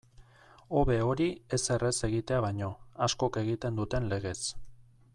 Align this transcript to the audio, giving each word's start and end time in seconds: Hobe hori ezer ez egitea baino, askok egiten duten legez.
Hobe 0.77 0.95
hori 1.07 1.27
ezer 1.59 1.85
ez 1.89 1.93
egitea 2.09 2.39
baino, 2.47 2.71
askok 3.09 3.41
egiten 3.45 3.81
duten 3.83 4.13
legez. 4.15 4.39